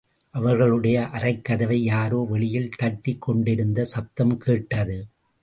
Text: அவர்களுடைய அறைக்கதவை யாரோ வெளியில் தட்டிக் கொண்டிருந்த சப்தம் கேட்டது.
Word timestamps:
அவர்களுடைய 0.33 1.09
அறைக்கதவை 1.13 1.77
யாரோ 1.83 2.25
வெளியில் 2.29 2.71
தட்டிக் 2.77 3.21
கொண்டிருந்த 3.21 3.85
சப்தம் 3.85 4.37
கேட்டது. 4.37 4.97